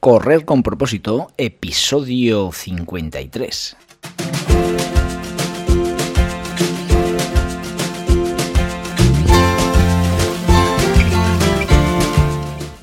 Correr 0.00 0.46
con 0.46 0.62
propósito, 0.62 1.30
episodio 1.36 2.52
53. 2.52 3.76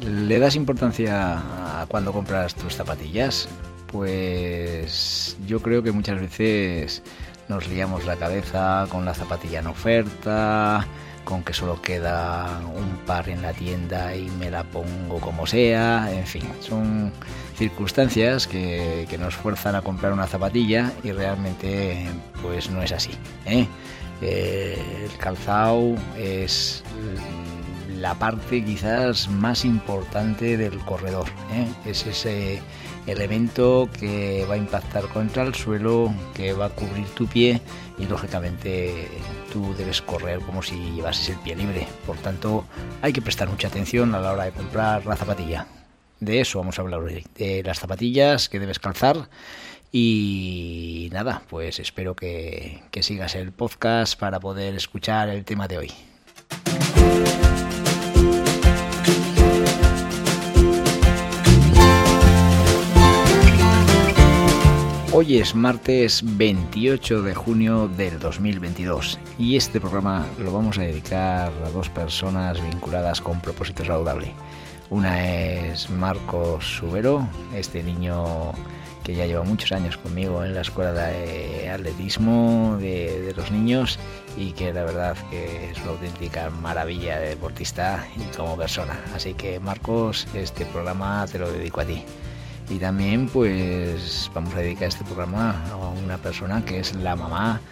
¿Le 0.00 0.38
das 0.38 0.54
importancia 0.54 1.82
a 1.82 1.86
cuando 1.86 2.12
compras 2.12 2.54
tus 2.54 2.74
zapatillas? 2.74 3.48
Pues 3.88 5.36
yo 5.46 5.60
creo 5.60 5.82
que 5.82 5.92
muchas 5.92 6.20
veces 6.20 7.02
nos 7.48 7.66
liamos 7.68 8.04
la 8.04 8.16
cabeza 8.16 8.86
con 8.90 9.04
la 9.04 9.14
zapatilla 9.14 9.58
en 9.60 9.66
oferta, 9.66 10.86
con 11.24 11.42
que 11.42 11.52
solo 11.52 11.82
queda 11.82 12.60
un 12.76 12.98
par 13.06 13.28
en 13.28 13.42
la 13.42 13.52
tienda 13.52 14.14
y 14.14 14.30
me 14.38 14.50
la 14.50 14.62
pongo 14.64 15.18
como 15.20 15.46
sea, 15.46 16.08
en 16.12 16.26
fin, 16.26 16.44
son 16.60 17.12
circunstancias 17.56 18.46
que, 18.46 19.06
que 19.10 19.18
nos 19.18 19.34
fuerzan 19.34 19.74
a 19.74 19.82
comprar 19.82 20.12
una 20.12 20.26
zapatilla 20.26 20.92
y 21.02 21.10
realmente 21.10 22.06
pues 22.40 22.70
no 22.70 22.82
es 22.82 22.92
así. 22.92 23.10
¿eh? 23.46 23.66
Eh, 24.20 25.06
el 25.10 25.18
calzado 25.18 25.94
es 26.16 26.82
la 28.00 28.14
parte 28.14 28.64
quizás 28.64 29.28
más 29.28 29.64
importante 29.64 30.56
del 30.56 30.78
corredor. 30.80 31.26
¿eh? 31.52 31.66
Es 31.84 32.06
ese 32.06 32.62
elemento 33.06 33.88
que 33.98 34.46
va 34.48 34.54
a 34.54 34.58
impactar 34.58 35.08
contra 35.08 35.42
el 35.42 35.54
suelo, 35.54 36.14
que 36.34 36.52
va 36.52 36.66
a 36.66 36.70
cubrir 36.70 37.06
tu 37.08 37.26
pie 37.26 37.60
y 37.98 38.06
lógicamente 38.06 39.08
tú 39.52 39.74
debes 39.76 40.00
correr 40.02 40.40
como 40.40 40.62
si 40.62 40.76
llevases 40.92 41.30
el 41.30 41.36
pie 41.38 41.56
libre. 41.56 41.88
Por 42.06 42.16
tanto, 42.18 42.64
hay 43.02 43.12
que 43.12 43.22
prestar 43.22 43.48
mucha 43.48 43.68
atención 43.68 44.14
a 44.14 44.20
la 44.20 44.32
hora 44.32 44.44
de 44.44 44.52
comprar 44.52 45.04
la 45.06 45.16
zapatilla. 45.16 45.66
De 46.20 46.40
eso 46.40 46.58
vamos 46.58 46.78
a 46.78 46.82
hablar 46.82 47.00
hoy, 47.00 47.24
de 47.36 47.62
las 47.62 47.80
zapatillas 47.80 48.48
que 48.48 48.60
debes 48.60 48.78
calzar. 48.78 49.28
Y 49.90 51.08
nada, 51.12 51.42
pues 51.48 51.78
espero 51.78 52.14
que, 52.14 52.82
que 52.90 53.02
sigas 53.02 53.34
el 53.34 53.52
podcast 53.52 54.18
para 54.18 54.38
poder 54.38 54.74
escuchar 54.74 55.30
el 55.30 55.44
tema 55.44 55.66
de 55.66 55.78
hoy. 55.78 55.92
Hoy 65.10 65.38
es 65.38 65.54
martes 65.54 66.20
28 66.22 67.22
de 67.22 67.34
junio 67.34 67.88
del 67.88 68.18
2022 68.18 69.18
y 69.38 69.56
este 69.56 69.80
programa 69.80 70.26
lo 70.38 70.52
vamos 70.52 70.76
a 70.76 70.82
dedicar 70.82 71.50
a 71.64 71.70
dos 71.70 71.88
personas 71.88 72.62
vinculadas 72.62 73.22
con 73.22 73.40
propósito 73.40 73.86
saludable. 73.86 74.34
Una 74.90 75.24
es 75.24 75.88
Marcos 75.88 76.76
Subero, 76.76 77.26
este 77.54 77.82
niño 77.82 78.52
que 79.02 79.14
ya 79.14 79.24
lleva 79.24 79.44
muchos 79.44 79.72
años 79.72 79.96
conmigo 79.96 80.44
en 80.44 80.54
la 80.54 80.60
escuela 80.60 80.92
de 80.92 81.70
atletismo 81.70 82.76
de, 82.78 83.32
los 83.34 83.50
niños 83.50 83.98
y 84.36 84.52
que 84.52 84.74
la 84.74 84.84
verdad 84.84 85.16
que 85.30 85.70
es 85.70 85.78
una 85.80 85.92
auténtica 85.92 86.50
maravilla 86.50 87.18
de 87.18 87.30
deportista 87.30 88.06
y 88.14 88.36
como 88.36 88.58
persona. 88.58 89.00
Así 89.14 89.32
que 89.32 89.58
Marcos, 89.58 90.28
este 90.34 90.66
programa 90.66 91.24
te 91.32 91.38
lo 91.38 91.50
dedico 91.50 91.80
a 91.80 91.86
ti. 91.86 92.04
Y 92.70 92.78
también 92.78 93.28
pues 93.28 94.30
vamos 94.34 94.54
a 94.54 94.58
dedicar 94.58 94.88
este 94.88 95.02
programa 95.02 95.64
a 95.72 95.88
una 95.88 96.18
persona 96.18 96.62
que 96.66 96.80
es 96.80 96.94
la 96.96 97.16
mamá 97.16 97.62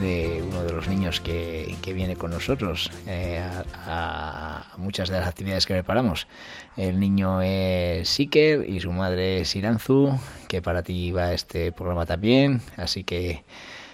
de 0.00 0.44
uno 0.46 0.62
de 0.62 0.72
los 0.72 0.86
niños 0.86 1.20
que, 1.20 1.76
viene 1.84 2.14
con 2.14 2.30
nosotros 2.30 2.90
eh, 3.06 3.42
a, 3.86 4.64
a, 4.72 4.76
muchas 4.76 5.08
de 5.08 5.18
las 5.18 5.28
actividades 5.28 5.66
que 5.66 5.74
preparamos. 5.74 6.28
El 6.76 7.00
niño 7.00 7.42
es 7.42 8.08
Siker 8.08 8.68
y 8.68 8.78
su 8.78 8.92
madre 8.92 9.40
es 9.40 9.56
Iranzu, 9.56 10.18
que 10.46 10.62
para 10.62 10.82
ti 10.82 11.10
va 11.10 11.32
este 11.32 11.72
programa 11.72 12.06
también. 12.06 12.60
Así 12.76 13.02
que 13.02 13.42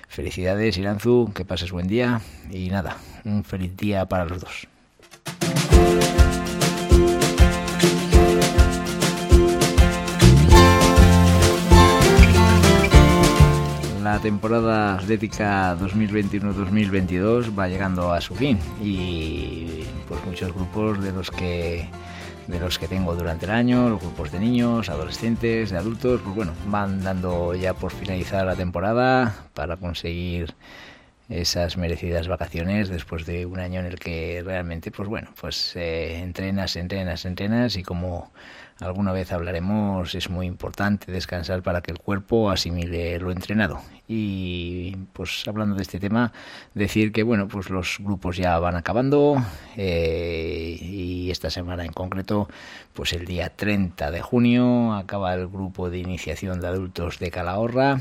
felicidades 0.09 0.77
Iranzu, 0.77 1.33
que 1.35 1.47
pases 1.47 1.73
buen 1.73 1.89
día 1.89 2.21
y 2.51 2.69
nada, 2.69 2.99
un 3.25 3.45
feliz 3.45 3.75
día 3.77 4.07
para 4.07 4.27
los 4.27 4.41
dos. 4.41 4.69
La 14.13 14.19
temporada 14.19 14.95
atlética 14.95 15.77
2021-2022 15.79 17.57
va 17.57 17.69
llegando 17.69 18.13
a 18.13 18.21
su 18.21 18.35
fin 18.35 18.59
y 18.83 19.85
pues 20.09 20.19
muchos 20.27 20.53
grupos 20.53 21.01
de 21.01 21.13
los 21.13 21.31
que 21.31 21.89
de 22.49 22.59
los 22.59 22.81
que 22.81 22.89
tengo 22.89 23.15
durante 23.15 23.45
el 23.45 23.53
año, 23.53 23.89
los 23.89 24.01
grupos 24.01 24.33
de 24.33 24.41
niños, 24.41 24.89
adolescentes, 24.89 25.71
de 25.71 25.77
adultos, 25.79 26.21
pues 26.25 26.35
bueno, 26.35 26.53
van 26.67 27.05
dando 27.05 27.55
ya 27.55 27.75
por 27.75 27.93
finalizar 27.93 28.45
la 28.45 28.57
temporada 28.57 29.47
para 29.55 29.77
conseguir 29.77 30.57
esas 31.31 31.77
merecidas 31.77 32.27
vacaciones 32.27 32.89
después 32.89 33.25
de 33.25 33.47
un 33.47 33.61
año 33.61 33.81
en 33.81 33.87
el 33.87 33.99
que 33.99 34.43
realmente, 34.45 34.91
pues 34.91 35.09
bueno, 35.09 35.29
pues 35.41 35.77
eh, 35.77 36.19
entrenas, 36.19 36.75
entrenas, 36.75 37.25
entrenas 37.25 37.77
y 37.77 37.85
como 37.85 38.33
alguna 38.81 39.13
vez 39.13 39.31
hablaremos, 39.31 40.15
es 40.15 40.29
muy 40.29 40.47
importante 40.47 41.13
descansar 41.13 41.63
para 41.63 41.83
que 41.83 41.93
el 41.93 41.99
cuerpo 41.99 42.51
asimile 42.51 43.19
lo 43.21 43.31
entrenado. 43.31 43.81
Y 44.09 44.97
pues 45.13 45.47
hablando 45.47 45.77
de 45.77 45.83
este 45.83 46.01
tema, 46.01 46.33
decir 46.75 47.13
que 47.13 47.23
bueno, 47.23 47.47
pues 47.47 47.71
los 47.71 47.99
grupos 48.01 48.37
ya 48.37 48.59
van 48.59 48.75
acabando 48.75 49.37
eh, 49.77 50.79
y 50.81 51.31
esta 51.31 51.51
semana 51.51 51.85
en 51.85 51.93
concreto, 51.93 52.49
pues 52.93 53.13
el 53.13 53.25
día 53.25 53.51
30 53.51 54.11
de 54.11 54.21
junio 54.21 54.95
acaba 54.95 55.35
el 55.35 55.47
grupo 55.47 55.91
de 55.91 55.99
iniciación 55.99 56.61
de 56.61 56.67
adultos 56.67 57.21
de 57.21 57.31
Calahorra. 57.31 58.01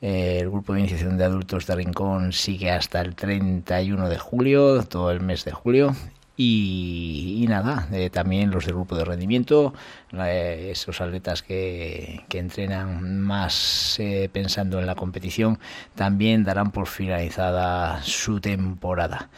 Eh, 0.00 0.38
el 0.40 0.50
grupo 0.50 0.74
de 0.74 0.80
iniciación 0.80 1.18
de 1.18 1.24
adultos 1.24 1.66
de 1.66 1.74
Rincón 1.74 2.32
sigue 2.32 2.70
hasta 2.70 3.00
el 3.00 3.14
31 3.16 4.08
de 4.08 4.18
julio, 4.18 4.82
todo 4.84 5.10
el 5.10 5.20
mes 5.20 5.44
de 5.44 5.52
julio, 5.52 5.94
y, 6.38 7.42
y 7.42 7.46
nada, 7.48 7.88
eh, 7.92 8.10
también 8.10 8.52
los 8.52 8.64
del 8.64 8.76
grupo 8.76 8.94
de 8.96 9.04
rendimiento, 9.04 9.74
eh, 10.12 10.68
esos 10.70 11.00
atletas 11.00 11.42
que, 11.42 12.24
que 12.28 12.38
entrenan 12.38 13.20
más 13.20 13.98
eh, 13.98 14.30
pensando 14.32 14.78
en 14.78 14.86
la 14.86 14.94
competición, 14.94 15.58
también 15.96 16.44
darán 16.44 16.70
por 16.70 16.86
finalizada 16.86 18.00
su 18.04 18.40
temporada. 18.40 19.30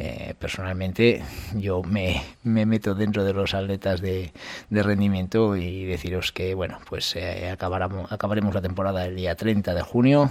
Eh, 0.00 0.34
personalmente 0.38 1.24
yo 1.54 1.82
me, 1.82 2.22
me, 2.44 2.66
meto 2.66 2.94
dentro 2.94 3.24
de 3.24 3.32
los 3.32 3.54
atletas 3.54 4.00
de, 4.00 4.32
de 4.70 4.82
rendimiento 4.84 5.56
y 5.56 5.86
deciros 5.86 6.30
que 6.30 6.54
bueno 6.54 6.78
pues 6.88 7.16
eh, 7.16 7.50
acabaremos, 7.50 8.12
acabaremos 8.12 8.54
la 8.54 8.62
temporada 8.62 9.06
el 9.06 9.16
día 9.16 9.34
30 9.34 9.74
de 9.74 9.82
junio 9.82 10.30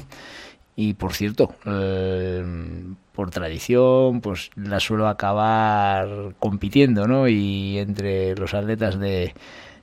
y 0.80 0.94
por 0.94 1.14
cierto, 1.14 1.56
eh, 1.66 2.46
por 3.12 3.32
tradición, 3.32 4.22
pues 4.22 4.52
la 4.56 4.80
suelo 4.80 5.08
acabar 5.08 6.36
compitiendo, 6.38 7.08
¿no? 7.08 7.28
Y 7.28 7.80
entre 7.80 8.36
los 8.36 8.54
atletas 8.54 9.00
de 9.00 9.34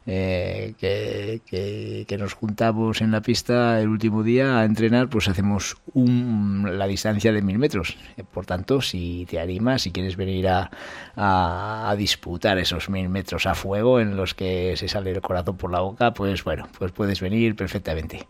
eh, 0.06 0.74
que, 0.78 2.16
nos 2.16 2.34
juntamos 2.34 3.00
en 3.00 3.10
la 3.10 3.22
pista 3.22 3.80
el 3.80 3.88
último 3.88 4.22
día 4.22 4.60
a 4.60 4.64
entrenar, 4.64 5.08
pues 5.08 5.26
hacemos 5.26 5.76
un, 5.94 6.78
la 6.78 6.86
distancia 6.86 7.32
de 7.32 7.42
mil 7.42 7.58
metros. 7.58 7.96
Por 8.32 8.46
tanto, 8.46 8.80
si 8.80 9.26
te 9.28 9.40
animas, 9.40 9.82
si 9.82 9.90
quieres 9.90 10.16
venir 10.16 10.46
a, 10.46 10.70
a, 11.16 11.90
a 11.90 11.96
disputar 11.96 12.58
esos 12.58 12.88
mil 12.88 13.08
metros 13.08 13.46
a 13.46 13.56
fuego 13.56 13.98
en 13.98 14.16
los 14.16 14.34
que 14.34 14.76
se 14.76 14.86
sale 14.86 15.10
el 15.10 15.20
corazón 15.20 15.56
por 15.56 15.72
la 15.72 15.80
boca, 15.80 16.14
pues 16.14 16.44
bueno, 16.44 16.68
pues 16.78 16.92
puedes 16.92 17.20
venir 17.20 17.56
perfectamente 17.56 18.28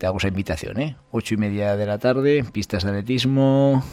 te 0.00 0.06
hago 0.06 0.16
esa 0.16 0.28
invitación, 0.28 0.80
¿eh? 0.80 0.96
Ocho 1.10 1.34
y 1.34 1.36
media 1.36 1.76
de 1.76 1.84
la 1.84 1.98
tarde, 1.98 2.42
pistas 2.50 2.84
de 2.84 2.88
atletismo, 2.88 3.84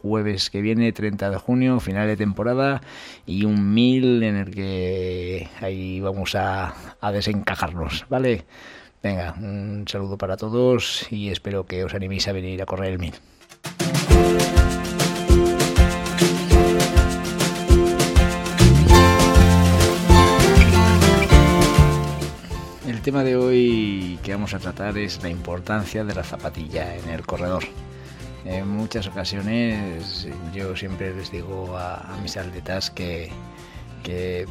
jueves 0.00 0.48
que 0.48 0.60
viene, 0.60 0.92
30 0.92 1.28
de 1.28 1.36
junio, 1.38 1.80
final 1.80 2.06
de 2.06 2.16
temporada, 2.16 2.82
y 3.26 3.44
un 3.44 3.74
mil 3.74 4.22
en 4.22 4.36
el 4.36 4.54
que 4.54 5.48
ahí 5.60 5.98
vamos 5.98 6.36
a, 6.36 6.72
a 7.00 7.10
desencajarnos, 7.10 8.06
¿vale? 8.08 8.44
Venga, 9.02 9.34
un 9.40 9.84
saludo 9.88 10.16
para 10.16 10.36
todos 10.36 11.10
y 11.10 11.30
espero 11.30 11.66
que 11.66 11.82
os 11.82 11.94
animéis 11.94 12.28
a 12.28 12.32
venir 12.32 12.62
a 12.62 12.66
correr 12.66 12.92
el 12.92 13.00
mil. 13.00 13.14
Tema 23.06 23.22
de 23.22 23.36
hoy 23.36 24.18
que 24.24 24.32
vamos 24.32 24.52
a 24.52 24.58
tratar 24.58 24.98
es 24.98 25.22
la 25.22 25.28
importancia 25.28 26.02
de 26.02 26.12
la 26.12 26.24
zapatilla 26.24 26.96
en 26.96 27.08
el 27.08 27.24
corredor. 27.24 27.62
En 28.44 28.66
muchas 28.66 29.06
ocasiones 29.06 30.26
yo 30.52 30.74
siempre 30.74 31.14
les 31.14 31.30
digo 31.30 31.76
a, 31.78 32.18
mis 32.20 32.36
atletas 32.36 32.90
que, 32.90 33.30
que 34.02 34.48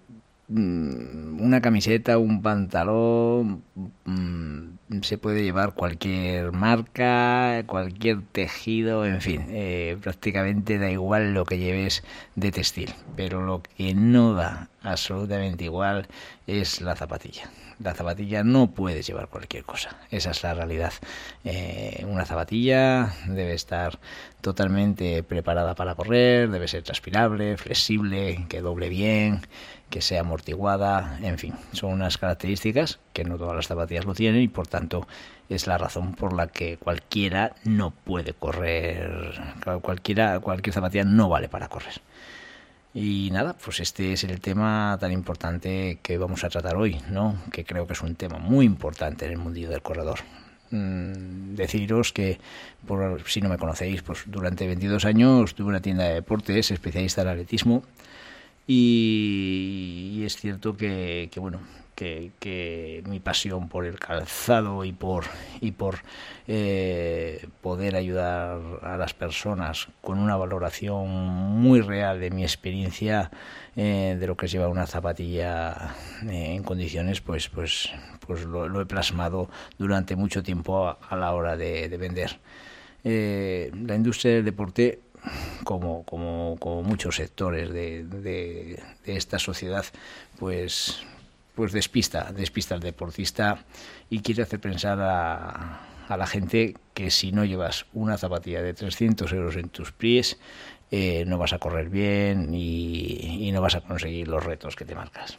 mm, 0.47 1.41
una 1.41 1.59
camiseta, 1.59 2.17
un 2.17 2.41
pantalón, 2.41 3.61
mm, 4.05 5.01
se 5.01 5.17
puede 5.17 5.43
llevar 5.43 5.73
cualquier 5.73 6.53
marca, 6.53 7.61
cualquier 7.65 8.21
tejido, 8.21 9.05
en 9.05 9.19
fin, 9.19 9.47
eh, 9.49 9.97
prácticamente 10.01 10.77
da 10.77 10.89
igual 10.89 11.33
lo 11.33 11.43
que 11.43 11.57
lleves 11.57 12.05
de 12.35 12.53
textil, 12.53 12.93
pero 13.17 13.41
lo 13.41 13.61
que 13.61 13.93
no 13.93 14.33
da 14.33 14.69
absolutamente 14.81 15.65
igual 15.65 16.07
es 16.47 16.79
la 16.79 16.95
zapatilla 16.95 17.49
la 17.79 17.93
zapatilla 17.93 18.43
no 18.43 18.71
puedes 18.71 19.05
llevar 19.07 19.27
cualquier 19.27 19.63
cosa. 19.63 19.97
Esa 20.11 20.31
es 20.31 20.43
la 20.43 20.53
realidad. 20.53 20.93
Eh, 21.43 22.05
una 22.07 22.25
zapatilla 22.25 23.13
debe 23.27 23.53
estar 23.53 23.99
totalmente 24.41 25.23
preparada 25.23 25.75
para 25.75 25.95
correr, 25.95 26.49
debe 26.49 26.67
ser 26.67 26.83
transpirable, 26.83 27.57
flexible, 27.57 28.45
que 28.47 28.61
doble 28.61 28.89
bien, 28.89 29.41
que 29.89 30.01
sea 30.01 30.21
amortiguada, 30.21 31.19
en 31.21 31.37
fin, 31.37 31.53
son 31.71 31.93
unas 31.93 32.17
características 32.17 32.99
que 33.13 33.23
no 33.23 33.37
todas 33.37 33.55
las 33.55 33.67
zapatillas 33.67 34.05
lo 34.05 34.13
tienen 34.13 34.41
y 34.41 34.47
por 34.47 34.67
tanto 34.67 35.07
es 35.49 35.67
la 35.67 35.77
razón 35.77 36.15
por 36.15 36.33
la 36.33 36.47
que 36.47 36.77
cualquiera 36.77 37.55
no 37.63 37.91
puede 37.91 38.33
correr, 38.33 39.39
cualquiera, 39.81 40.39
cualquier 40.39 40.73
zapatilla 40.73 41.05
no 41.05 41.29
vale 41.29 41.49
para 41.49 41.67
correr. 41.69 42.01
Y 42.97 43.29
nada, 43.29 43.57
pues 43.61 43.81
este 43.81 44.13
es 44.13 44.23
el 44.23 44.39
tema 44.39 44.97
tan 45.01 45.11
importante 45.11 45.99
que 46.01 46.17
vamos 46.17 46.45
a 46.45 46.49
tratar 46.49 46.77
hoy, 46.77 47.01
¿no? 47.11 47.35
Que 47.51 47.65
creo 47.65 47.85
que 47.85 47.91
es 47.91 48.01
un 48.01 48.15
tema 48.15 48.37
muy 48.37 48.65
importante 48.65 49.25
en 49.25 49.31
el 49.33 49.37
mundillo 49.37 49.69
del 49.69 49.81
corredor. 49.81 50.19
Mm, 50.71 51.55
deciros 51.55 52.13
que, 52.13 52.39
por, 52.87 53.21
si 53.27 53.41
no 53.41 53.49
me 53.49 53.57
conocéis, 53.57 54.01
pues 54.01 54.23
durante 54.27 54.65
22 54.65 55.03
años 55.03 55.55
tuve 55.55 55.67
una 55.67 55.81
tienda 55.81 56.05
de 56.05 56.13
deportes, 56.13 56.71
especialista 56.71 57.23
en 57.23 57.27
atletismo, 57.27 57.83
y, 58.67 60.23
es 60.25 60.37
cierto 60.37 60.75
que, 60.75 61.29
que 61.31 61.39
bueno, 61.39 61.59
que, 61.95 63.03
mi 63.07 63.19
pasión 63.19 63.69
por 63.69 63.85
el 63.85 63.99
calzado 63.99 64.83
y 64.83 64.91
por 64.91 65.25
y 65.61 65.71
por 65.71 65.99
eh, 66.47 67.47
poder 67.61 67.95
ayudar 67.95 68.59
a 68.81 68.97
las 68.97 69.13
personas 69.13 69.87
con 70.01 70.19
una 70.19 70.35
valoración 70.35 71.07
muy 71.07 71.81
real 71.81 72.19
de 72.19 72.31
mi 72.31 72.43
experiencia 72.43 73.31
eh, 73.75 74.17
de 74.19 74.27
lo 74.27 74.35
que 74.35 74.45
es 74.47 74.51
llevar 74.51 74.69
una 74.69 74.87
zapatilla 74.87 75.95
eh, 76.23 76.55
en 76.55 76.63
condiciones 76.63 77.21
pues 77.21 77.49
pues 77.49 77.89
pues 78.25 78.43
lo, 78.43 78.81
he 78.81 78.85
plasmado 78.85 79.49
durante 79.77 80.15
mucho 80.15 80.43
tiempo 80.43 80.87
a, 80.87 81.15
la 81.15 81.33
hora 81.33 81.55
de, 81.55 81.87
vender. 81.95 82.39
La 83.03 83.95
industria 83.95 84.33
del 84.33 84.45
deporte 84.45 84.99
como, 85.63 86.03
como, 86.03 86.83
muchos 86.83 87.15
sectores 87.15 87.71
de, 87.71 88.81
esta 89.05 89.39
sociedad, 89.39 89.85
pues 90.39 91.03
pues 91.55 91.71
despista, 91.71 92.33
despista 92.33 92.75
al 92.75 92.81
deportista 92.81 93.63
y 94.09 94.19
quiere 94.19 94.43
hacer 94.43 94.59
pensar 94.59 94.99
a, 94.99 95.79
a 96.09 96.17
la 96.17 96.27
gente 96.27 96.75
que 96.93 97.09
si 97.09 97.31
no 97.31 97.45
llevas 97.45 97.85
una 97.93 98.17
zapatilla 98.17 98.61
de 98.61 98.73
300 98.73 99.31
euros 99.31 99.55
en 99.55 99.69
tus 99.69 99.93
pies, 99.93 100.37
eh, 100.91 101.25
no 101.25 101.37
vas 101.37 101.53
a 101.53 101.59
correr 101.59 101.89
bien 101.89 102.53
y, 102.53 103.49
no 103.51 103.61
vas 103.61 103.75
a 103.75 103.81
conseguir 103.81 104.27
los 104.27 104.43
retos 104.43 104.75
que 104.75 104.85
te 104.85 104.95
marcas. 104.95 105.37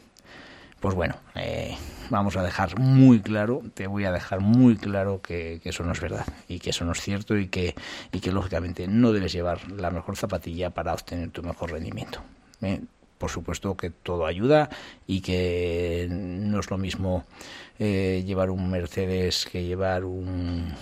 Pues 0.79 0.93
bueno, 0.95 1.15
eh, 1.35 1.75
vamos 2.09 2.37
a 2.37 2.43
dejar 2.43 2.79
muy 2.79 3.19
claro, 3.19 3.61
te 3.73 3.87
voy 3.87 4.05
a 4.05 4.11
dejar 4.11 4.41
muy 4.41 4.77
claro 4.77 5.21
que, 5.21 5.59
eso 5.63 5.83
no 5.83 5.91
es 5.91 5.99
verdad 5.99 6.25
y 6.47 6.59
que 6.59 6.69
eso 6.69 6.85
no 6.85 6.91
es 6.91 7.01
cierto 7.01 7.37
y 7.37 7.47
que, 7.47 7.75
y 8.11 8.19
que 8.19 8.31
lógicamente 8.31 8.87
no 8.87 9.11
debes 9.11 9.33
llevar 9.33 9.71
la 9.71 9.89
mejor 9.89 10.15
zapatilla 10.15 10.69
para 10.69 10.93
obtener 10.93 11.31
tu 11.31 11.41
mejor 11.41 11.71
rendimiento. 11.71 12.21
¿eh? 12.61 12.81
por 13.17 13.31
supuesto 13.31 13.75
que 13.75 13.89
todo 13.89 14.25
ayuda 14.25 14.69
y 15.05 15.21
que 15.21 16.07
no 16.09 16.59
es 16.59 16.69
lo 16.69 16.77
mismo 16.77 17.25
eh, 17.79 18.23
llevar 18.25 18.49
un 18.49 18.69
Mercedes 18.69 19.47
que 19.51 19.63
llevar 19.63 20.03
un, 20.03 20.73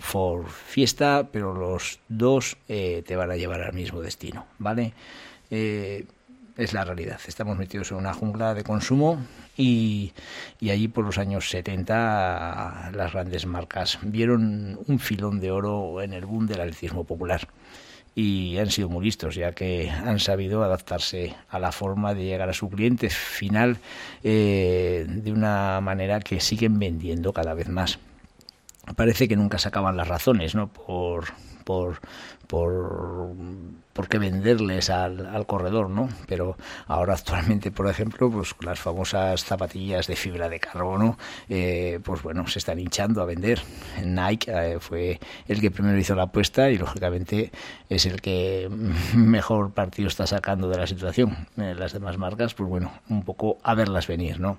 Ford 0.00 0.46
Fiesta, 0.46 1.28
pero 1.30 1.54
los 1.54 2.00
dos 2.08 2.56
eh, 2.68 3.02
te 3.06 3.16
van 3.16 3.30
a 3.30 3.36
llevar 3.36 3.62
al 3.62 3.72
mismo 3.72 4.00
destino, 4.00 4.46
¿vale? 4.58 4.92
Eh, 5.50 6.06
es 6.56 6.72
la 6.72 6.84
realidad. 6.84 7.20
Estamos 7.26 7.56
metidos 7.56 7.90
en 7.90 7.98
una 7.98 8.14
jungla 8.14 8.54
de 8.54 8.64
consumo 8.64 9.18
y, 9.56 10.12
y, 10.60 10.70
allí 10.70 10.88
por 10.88 11.04
los 11.04 11.18
años 11.18 11.50
70 11.50 12.92
las 12.94 13.12
grandes 13.12 13.46
marcas 13.46 13.98
vieron 14.02 14.78
un 14.86 14.98
filón 14.98 15.40
de 15.40 15.50
oro 15.50 16.02
en 16.02 16.12
el 16.12 16.26
boom 16.26 16.46
del 16.46 16.60
atletismo 16.60 17.04
popular 17.04 17.48
y 18.14 18.58
han 18.58 18.70
sido 18.70 18.88
muy 18.88 19.04
listos, 19.04 19.34
ya 19.34 19.52
que 19.52 19.90
han 19.90 20.18
sabido 20.18 20.64
adaptarse 20.64 21.34
a 21.48 21.58
la 21.58 21.72
forma 21.72 22.14
de 22.14 22.24
llegar 22.24 22.48
a 22.48 22.52
su 22.52 22.68
cliente 22.68 23.08
final 23.08 23.78
eh, 24.24 25.06
de 25.08 25.32
una 25.32 25.80
manera 25.80 26.20
que 26.20 26.40
siguen 26.40 26.78
vendiendo 26.78 27.32
cada 27.32 27.54
vez 27.54 27.68
más. 27.68 27.98
Parece 28.96 29.28
que 29.28 29.36
nunca 29.36 29.58
se 29.58 29.68
acaban 29.68 29.96
las 29.96 30.08
razones, 30.08 30.54
¿no? 30.54 30.72
Por, 30.72 31.26
por, 31.64 32.00
por, 32.46 33.32
por 33.92 34.08
qué 34.08 34.18
venderles 34.18 34.90
al, 34.90 35.26
al, 35.26 35.46
corredor, 35.46 35.90
¿no? 35.90 36.08
Pero 36.26 36.56
ahora 36.86 37.14
actualmente, 37.14 37.70
por 37.70 37.88
ejemplo, 37.88 38.30
pues 38.30 38.54
las 38.60 38.80
famosas 38.80 39.44
zapatillas 39.44 40.06
de 40.06 40.16
fibra 40.16 40.48
de 40.48 40.58
carbono, 40.58 41.18
eh, 41.48 42.00
pues 42.02 42.22
bueno, 42.22 42.46
se 42.48 42.58
están 42.58 42.78
hinchando 42.80 43.22
a 43.22 43.26
vender. 43.26 43.60
Nike 44.02 44.50
eh, 44.52 44.80
fue 44.80 45.20
el 45.46 45.60
que 45.60 45.70
primero 45.70 45.98
hizo 45.98 46.14
la 46.14 46.24
apuesta 46.24 46.70
y 46.70 46.78
lógicamente 46.78 47.52
es 47.88 48.06
el 48.06 48.20
que 48.20 48.68
mejor 49.14 49.72
partido 49.72 50.08
está 50.08 50.26
sacando 50.26 50.68
de 50.68 50.78
la 50.78 50.86
situación. 50.86 51.46
Eh, 51.56 51.74
las 51.78 51.92
demás 51.92 52.18
marcas, 52.18 52.54
pues 52.54 52.68
bueno, 52.68 52.92
un 53.08 53.22
poco 53.22 53.58
a 53.62 53.74
verlas 53.74 54.06
venir, 54.06 54.40
¿no? 54.40 54.58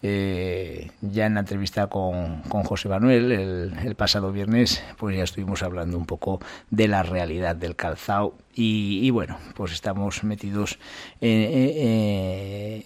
Eh, 0.00 0.92
ya 1.00 1.26
en 1.26 1.34
la 1.34 1.40
entrevista 1.40 1.88
con, 1.88 2.42
José 2.42 2.88
Manuel 2.88 3.32
el, 3.32 3.94
pasado 3.96 4.30
viernes, 4.30 4.80
pues 4.96 5.16
ya 5.16 5.24
estuvimos 5.24 5.64
hablando 5.64 5.98
un 5.98 6.06
poco 6.06 6.40
de 6.70 6.86
la 6.86 7.02
realidad 7.02 7.56
del 7.56 7.74
calzado 7.74 8.34
y, 8.54 9.10
bueno, 9.10 9.38
pues 9.54 9.72
estamos 9.72 10.22
metidos 10.24 10.78
en, 11.20 12.84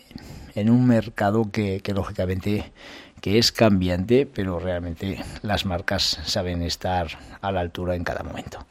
un 0.70 0.87
mercado 0.87 1.50
que, 1.50 1.82
lógicamente 1.94 2.73
que 3.20 3.38
es 3.38 3.53
cambiante, 3.53 4.26
pero 4.26 4.58
realmente 4.58 5.22
las 5.43 5.67
marcas 5.67 6.19
saben 6.25 6.63
estar 6.63 7.08
a 7.41 7.53
la 7.53 7.60
altura 7.60 7.94
en 7.94 8.05
cada 8.05 8.22
momento. 8.22 8.67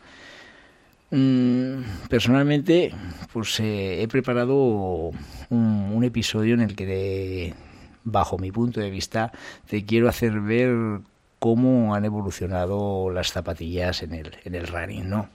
Mm, 1.12 2.08
personalmente, 2.10 2.94
pues 3.34 3.60
eh, 3.60 4.02
he 4.02 4.08
preparado 4.08 4.56
un, 4.56 5.92
un, 5.94 6.04
episodio 6.04 6.54
en 6.54 6.62
el 6.62 6.76
que 6.76 7.54
bajo 8.04 8.38
mi 8.38 8.52
punto 8.52 8.80
de 8.80 8.90
vista, 8.90 9.32
te 9.68 9.86
quiero 9.86 10.10
hacer 10.10 10.40
ver 10.42 11.02
cómo 11.40 11.96
han 11.96 12.06
evolucionado 12.06 13.10
las 13.10 13.32
zapatillas 13.32 14.04
en 14.04 14.14
el, 14.14 14.38
en 14.44 14.56
el 14.56 14.68
running, 14.68 15.10
¿no? 15.10 15.30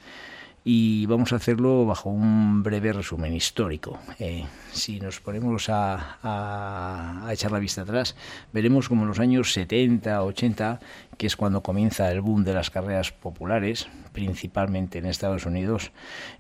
y 0.69 1.07
vamos 1.07 1.33
a 1.33 1.37
hacerlo 1.37 1.87
bajo 1.87 2.11
un 2.11 2.65
breve 2.65 2.93
resumen 2.93 3.33
histórico. 3.33 4.01
Eh, 4.19 4.45
si 4.73 4.99
nos 4.99 5.21
ponemos 5.21 5.69
a, 5.69 6.19
a, 6.25 7.33
echar 7.33 7.53
la 7.53 7.61
vista 7.61 7.83
atrás, 7.83 8.17
veremos 8.53 8.89
como 8.89 9.03
en 9.03 9.09
los 9.09 9.21
años 9.21 9.53
70, 9.53 10.25
80, 10.25 10.81
que 11.17 11.29
es 11.29 11.37
cuando 11.37 11.63
comienza 11.63 12.11
el 12.11 12.21
boom 12.21 12.43
de 12.43 12.53
las 12.53 12.71
carreras 12.71 13.13
populares, 13.13 13.87
principalmente 14.11 14.99
en 14.99 15.07
Estados 15.07 15.47
Unidos, 15.47 15.93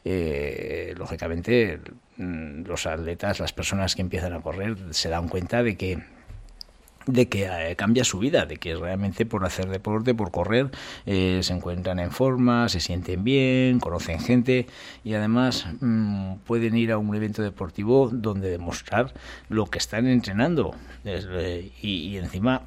eh, 0.04 0.92
lógicamente 0.98 1.78
mm, 2.16 2.64
los 2.64 2.84
atletas, 2.86 3.38
las 3.38 3.52
personas 3.52 3.94
que 3.94 4.02
empiezan 4.02 4.32
a 4.32 4.40
correr, 4.40 4.76
se 4.90 5.08
dan 5.08 5.28
cuenta 5.28 5.62
de 5.62 5.76
que 5.76 6.02
de 7.06 7.28
que 7.28 7.44
eh, 7.44 7.76
cambia 7.76 8.04
su 8.04 8.18
vida, 8.18 8.46
de 8.46 8.56
que 8.56 8.74
realmente 8.74 9.24
por 9.24 9.44
hacer 9.44 9.68
deporte, 9.68 10.14
por 10.14 10.30
correr, 10.30 10.70
eh, 11.06 11.40
se 11.42 11.52
encuentran 11.52 11.98
en 12.00 12.10
forma, 12.10 12.68
se 12.68 12.80
sienten 12.80 13.24
bien, 13.24 13.80
conocen 13.80 14.20
gente 14.20 14.66
y 15.04 15.14
además 15.14 15.66
mm, 15.80 16.34
pueden 16.44 16.76
ir 16.76 16.92
a 16.92 16.98
un 16.98 17.14
evento 17.14 17.42
deportivo 17.42 18.10
donde 18.12 18.50
demostrar 18.50 19.14
lo 19.48 19.66
que 19.66 19.78
están 19.78 20.06
entrenando 20.06 20.74
y, 21.82 22.16
encima 22.16 22.62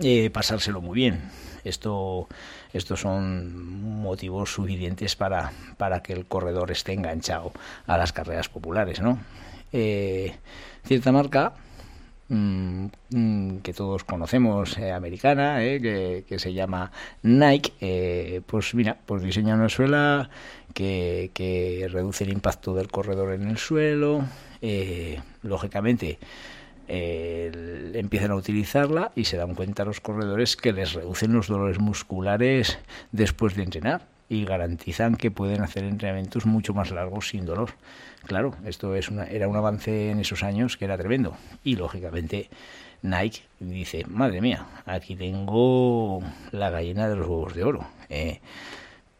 eh, 0.00 0.30
pasárselo 0.30 0.80
muy 0.80 0.96
bien. 0.96 1.22
Esto, 1.64 2.28
estos 2.72 3.00
son 3.00 3.82
motivos 4.02 4.52
suficientes 4.52 5.16
para, 5.16 5.52
para 5.78 6.00
que 6.00 6.12
el 6.12 6.26
corredor 6.26 6.70
esté 6.70 6.92
enganchado 6.92 7.52
a 7.86 7.96
las 7.96 8.12
carreras 8.12 8.48
populares, 8.48 9.00
¿no? 9.00 9.18
cierta 9.72 11.12
marca 11.12 11.52
que 12.28 13.72
todos 13.72 14.02
conocemos 14.02 14.76
eh, 14.78 14.90
americana 14.90 15.62
eh, 15.62 16.24
que, 16.26 16.38
se 16.40 16.52
llama 16.52 16.90
Nike 17.22 17.72
eh, 17.80 18.40
pues 18.46 18.74
mira 18.74 18.98
pues 19.06 19.22
diseña 19.22 19.54
una 19.54 19.68
suela 19.68 20.28
que, 20.74 21.30
que, 21.34 21.86
reduce 21.88 22.24
el 22.24 22.32
impacto 22.32 22.74
del 22.74 22.88
corredor 22.88 23.32
en 23.32 23.48
el 23.48 23.58
suelo 23.58 24.24
lógicamente 25.42 26.18
empiezan 26.88 28.32
a 28.32 28.36
utilizarla 28.36 29.12
y 29.14 29.24
se 29.24 29.36
dan 29.36 29.54
cuenta 29.54 29.84
los 29.84 30.00
corredores 30.00 30.56
que 30.56 30.72
les 30.72 30.94
reducen 30.94 31.32
los 31.32 31.46
dolores 31.46 31.78
musculares 31.78 32.78
después 33.12 33.54
de 33.54 33.62
entrenar 33.62 34.15
y 34.28 34.44
garantizan 34.44 35.16
que 35.16 35.30
pueden 35.30 35.62
hacer 35.62 35.84
entrenamientos 35.84 36.46
mucho 36.46 36.74
más 36.74 36.90
largos 36.90 37.28
sin 37.28 37.46
dolor. 37.46 37.70
Claro, 38.26 38.54
esto 38.64 38.94
es 38.96 39.08
una, 39.08 39.24
era 39.24 39.48
un 39.48 39.56
avance 39.56 40.10
en 40.10 40.18
esos 40.18 40.42
años 40.42 40.76
que 40.76 40.84
era 40.84 40.98
tremendo 40.98 41.36
y 41.62 41.76
lógicamente 41.76 42.50
Nike 43.02 43.42
dice, 43.60 44.04
madre 44.06 44.40
mía, 44.40 44.66
aquí 44.84 45.14
tengo 45.14 46.20
la 46.50 46.70
gallina 46.70 47.08
de 47.08 47.16
los 47.16 47.28
huevos 47.28 47.54
de 47.54 47.64
oro. 47.64 47.86
Eh, 48.08 48.40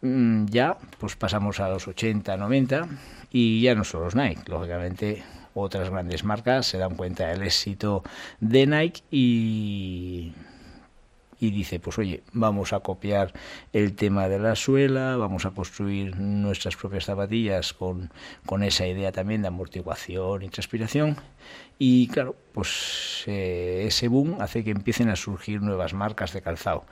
mm, 0.03 0.47
ya, 0.47 0.77
pues 0.99 1.15
pasamos 1.17 1.61
a 1.61 1.69
los 1.69 1.87
80, 1.87 2.37
90 2.37 2.89
y 3.31 3.63
ya 3.63 3.75
no 3.75 3.85
solo 3.85 4.09
Nike, 4.13 4.43
lógicamente 4.47 5.23
otras 5.55 5.89
grandes 5.91 6.25
marcas 6.25 6.67
se 6.67 6.79
dan 6.79 6.97
cuenta 6.97 7.29
del 7.29 7.43
éxito 7.43 8.03
de 8.41 8.67
Nike 8.67 9.03
y 9.11 10.33
y 11.41 11.51
dice, 11.51 11.81
pues 11.81 11.99
oye, 11.99 12.23
vamos 12.33 12.73
a 12.73 12.81
copiar 12.81 13.33
el 13.73 13.95
tema 13.95 14.29
de 14.29 14.39
la 14.39 14.57
suela, 14.57 15.17
vamos 15.17 15.45
a 15.47 15.51
construir 15.51 16.17
nuestras 16.17 16.77
propias 16.77 17.05
zapatillas 17.05 17.73
con, 17.73 18.11
con 18.45 18.63
esa 18.63 18.87
idea 18.87 19.13
también 19.13 19.43
de 19.43 19.49
amortiguación 19.49 20.43
y 20.43 20.49
transpiración. 20.49 21.17
Y 21.79 22.09
claro, 22.09 22.37
pues 22.53 23.25
eh, 23.27 23.85
ese 23.87 24.09
boom 24.09 24.37
hace 24.41 24.65
que 24.65 24.71
empiecen 24.71 25.11
a 25.11 25.17
surgir 25.17 25.61
nuevas 25.61 25.93
marcas 25.93 26.33
de 26.33 26.43
calzado 26.43 26.85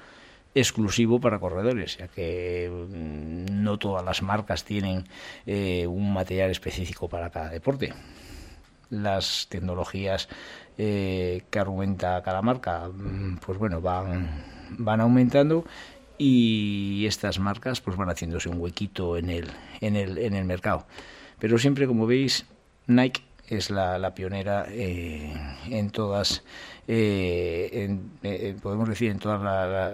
exclusivo 0.54 1.20
para 1.20 1.38
corredores, 1.38 1.98
ya 1.98 2.08
que 2.08 2.70
mm, 2.70 3.62
no 3.62 3.78
todas 3.78 4.04
las 4.04 4.22
marcas 4.22 4.64
tienen 4.64 5.04
eh, 5.46 5.86
un 5.86 6.12
material 6.12 6.50
específico 6.50 7.08
para 7.08 7.30
cada 7.30 7.50
deporte. 7.50 7.92
Las 8.90 9.48
tecnologías 9.48 10.28
eh, 10.78 11.42
que 11.50 11.58
argumenta 11.58 12.22
cada 12.22 12.42
marca, 12.42 12.88
mm, 12.88 13.38
pues 13.38 13.58
bueno, 13.58 13.80
van, 13.80 14.28
van 14.78 15.00
aumentando 15.00 15.64
y 16.18 17.04
estas 17.06 17.38
marcas 17.38 17.80
pues 17.80 17.96
van 17.96 18.08
haciéndose 18.08 18.48
un 18.48 18.60
huequito 18.60 19.16
en 19.16 19.30
el, 19.30 19.50
en 19.80 19.96
el, 19.96 20.18
en 20.18 20.34
el 20.34 20.44
mercado. 20.44 20.86
Pero 21.38 21.58
siempre, 21.58 21.86
como 21.86 22.06
veis, 22.06 22.46
Nike 22.86 23.22
es 23.48 23.70
la, 23.70 23.98
la 23.98 24.14
pionera 24.14 24.66
eh, 24.68 25.34
en 25.68 25.90
todas, 25.90 26.44
eh, 26.88 27.98
podemos 28.62 28.88
decir, 28.88 29.10
en 29.10 29.18
todas 29.18 29.42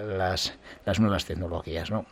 las, 0.06 0.58
las 0.84 1.00
nuevas 1.00 1.24
tecnologías, 1.24 1.90
¿no? 1.90 2.06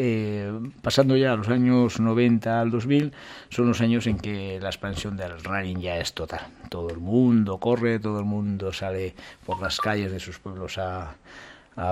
Eh, 0.00 0.52
pasando 0.80 1.16
ya 1.16 1.32
a 1.32 1.36
los 1.36 1.48
años 1.48 1.98
90 1.98 2.60
al 2.60 2.70
2000, 2.70 3.12
son 3.48 3.66
los 3.66 3.80
años 3.80 4.06
en 4.06 4.16
que 4.18 4.60
la 4.60 4.68
expansión 4.68 5.16
del 5.16 5.42
running 5.42 5.80
ya 5.80 5.98
es 5.98 6.12
total. 6.12 6.46
Todo 6.68 6.88
el 6.90 6.98
mundo 6.98 7.58
corre, 7.58 7.98
todo 7.98 8.20
el 8.20 8.24
mundo 8.24 8.72
sale 8.72 9.14
por 9.44 9.60
las 9.60 9.80
calles 9.80 10.12
de 10.12 10.20
sus 10.20 10.38
pueblos 10.38 10.78
a, 10.78 11.16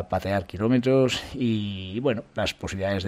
patear 0.08 0.46
kilómetros 0.46 1.22
y, 1.32 2.00
bueno, 2.00 2.24
las 2.34 2.54
posibilidades 2.54 3.06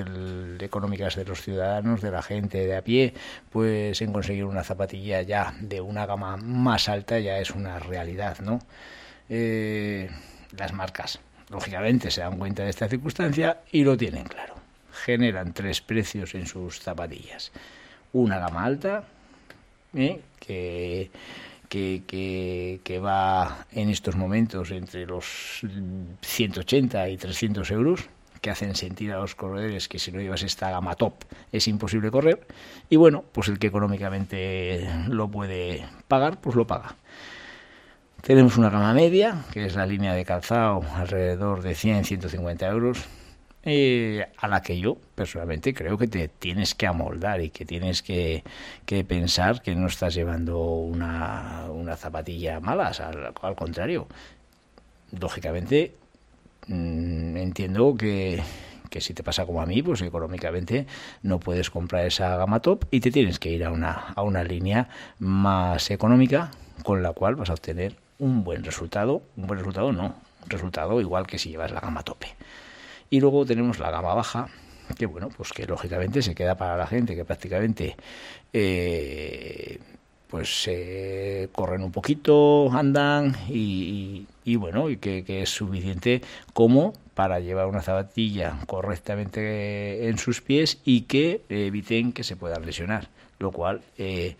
económicas 0.61 1.17
de 1.17 1.25
los 1.25 1.43
ciudadanos, 1.43 2.01
de 2.01 2.13
la 2.13 2.23
gente 2.23 2.67
de 2.67 2.77
a 2.77 2.83
pie, 2.83 3.15
pues 3.51 4.01
en 4.01 4.13
conseguir 4.13 4.45
una 4.45 4.63
zapatilla 4.63 5.23
ya 5.23 5.55
de 5.61 5.81
una 5.81 6.07
gama 6.07 6.37
más 6.37 6.89
alta 6.89 7.19
ya 7.19 7.39
es 7.41 7.51
una 7.51 7.81
realidad, 7.81 8.39
¿no? 8.41 8.61
Eh, 9.29 10.09
las 10.57 10.73
marcas, 10.73 11.19
lógicamente, 11.51 12.13
se 12.13 12.21
dan 12.21 12.39
cuenta 12.39 12.63
de 12.63 12.71
esta 12.71 12.89
circunstancia 12.89 13.59
y 13.73 13.83
lo 13.83 13.97
tienen 13.97 14.25
claro 14.25 14.58
generan 15.05 15.53
tres 15.53 15.81
precios 15.81 16.35
en 16.35 16.47
sus 16.47 16.81
zapatillas. 16.81 17.53
Una 18.13 18.39
gama 18.39 18.65
alta, 18.65 19.05
¿eh? 19.95 20.21
que, 20.39 21.11
que, 21.69 22.81
que, 22.83 22.99
va 22.99 23.67
en 23.73 23.91
estos 23.91 24.17
momentos 24.17 24.71
entre 24.71 25.07
los 25.07 25.61
180 26.23 27.09
y 27.09 27.17
300 27.17 27.71
euros, 27.71 28.09
que 28.41 28.51
hacen 28.51 28.75
sentir 28.75 29.13
a 29.13 29.19
los 29.19 29.35
corredores 29.35 29.89
que 29.89 29.99
si 29.99 30.13
no 30.13 30.21
llevas 30.21 30.43
esta 30.43 30.71
gama 30.71 30.95
top 30.95 31.15
es 31.53 31.69
imposible 31.69 32.11
correr. 32.11 32.47
Y 32.89 32.97
bueno, 32.97 33.25
pues 33.33 33.49
el 33.49 33.59
que 33.59 33.67
económicamente 33.67 34.89
lo 35.09 35.29
puede 35.29 35.87
pagar, 36.07 36.41
pues 36.41 36.57
lo 36.57 36.67
paga. 36.67 36.97
Tenemos 38.23 38.57
una 38.57 38.71
gama 38.71 38.93
media, 38.95 39.45
que 39.53 39.65
es 39.65 39.77
la 39.77 39.87
línea 39.87 40.13
de 40.13 40.25
calzado 40.25 40.83
alrededor 40.95 41.63
de 41.63 41.73
100-150 41.73 42.71
euros, 42.71 43.07
eh, 43.69 44.27
a 44.39 44.49
la 44.49 44.63
que 44.63 44.79
yo 44.79 44.97
personalmente 45.15 45.75
creo 45.75 45.99
que 45.99 46.09
te 46.09 46.29
tienes 46.29 46.75
que 46.75 46.87
amoldar 46.87 47.43
y 47.43 47.51
que 47.51 47.65
tienes 47.65 48.03
que, 48.03 48.43
pensar 49.07 49.61
que 49.63 49.75
no 49.75 49.87
estás 49.87 50.15
llevando 50.15 50.59
una, 50.59 51.67
zapatilla 51.97 52.61
mala, 52.61 52.89
al, 53.43 53.55
contrario. 53.57 54.07
Lógicamente, 55.21 55.95
mm, 56.67 57.37
entiendo 57.37 57.95
que, 57.95 58.43
que 58.91 59.01
si 59.01 59.15
te 59.15 59.23
pasa 59.23 59.45
como 59.47 59.61
a 59.61 59.67
mí, 59.67 59.83
pues 59.83 60.01
económicamente 60.03 60.87
no 61.23 61.39
puedes 61.39 61.71
comprar 61.71 62.07
esa 62.07 62.37
gama 62.37 62.61
top 62.61 62.87
y 62.91 63.01
te 63.01 63.11
tienes 63.11 63.39
que 63.39 63.51
ir 63.51 63.65
a 63.65 63.71
una, 63.71 63.93
a 64.15 64.23
una 64.23 64.45
línea 64.45 64.89
más 65.19 65.91
económica 65.91 66.51
con 66.85 67.03
la 67.03 67.13
cual 67.13 67.37
vas 67.37 67.51
a 67.51 67.55
obtener 67.55 67.97
un 68.19 68.45
buen 68.45 68.65
resultado. 68.65 69.23
Un 69.37 69.47
buen 69.47 69.59
resultado 69.59 69.93
no, 69.93 70.15
un 70.43 70.51
resultado 70.51 71.01
igual 71.01 71.27
que 71.27 71.39
si 71.39 71.51
llevas 71.51 71.71
la 71.71 71.81
gama 71.81 72.03
tope. 72.03 72.35
Y 73.11 73.21
luego 73.21 73.47
tenemos 73.47 73.79
la 73.79 73.91
gama 73.91 74.15
baja, 74.15 74.49
que 74.97 75.07
bueno, 75.07 75.29
pues 75.37 75.53
que 75.53 75.67
lógicamente 75.67 76.23
se 76.23 76.35
queda 76.35 76.57
para 76.57 76.77
la 76.77 76.87
gente 76.87 77.15
que 77.15 77.25
prácticamente 77.25 77.97
eh, 78.53 79.79
pues 80.29 80.65
eh, 80.67 81.49
corren 81.53 81.83
un 81.83 81.93
poquito, 81.93 82.71
andan 82.73 83.35
y, 83.49 84.27
bueno, 84.57 84.91
y 84.91 84.99
que, 84.99 85.25
es 85.27 85.51
suficiente 85.51 86.21
como 86.53 86.93
para 87.15 87.41
llevar 87.41 87.67
una 87.67 87.81
zapatilla 87.81 88.59
correctamente 88.67 90.09
en 90.09 90.19
sus 90.19 90.43
pies 90.43 90.79
y 90.85 91.03
que 91.03 91.43
eviten 91.49 92.13
que 92.13 92.25
se 92.25 92.37
puedan 92.37 92.65
lesionar, 92.65 93.09
lo 93.39 93.53
cual 93.53 93.81
eh, 93.97 94.37